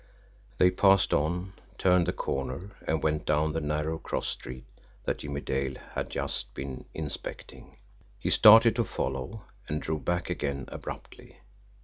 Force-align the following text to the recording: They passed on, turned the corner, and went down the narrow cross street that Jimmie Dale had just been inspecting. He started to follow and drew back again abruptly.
They 0.57 0.71
passed 0.71 1.13
on, 1.13 1.53
turned 1.77 2.07
the 2.07 2.11
corner, 2.11 2.71
and 2.87 3.03
went 3.03 3.23
down 3.23 3.53
the 3.53 3.61
narrow 3.61 3.99
cross 3.99 4.27
street 4.27 4.63
that 5.03 5.19
Jimmie 5.19 5.41
Dale 5.41 5.75
had 5.93 6.09
just 6.09 6.55
been 6.55 6.85
inspecting. 6.95 7.77
He 8.17 8.31
started 8.31 8.75
to 8.77 8.83
follow 8.83 9.43
and 9.67 9.79
drew 9.79 9.99
back 9.99 10.27
again 10.31 10.65
abruptly. 10.69 11.37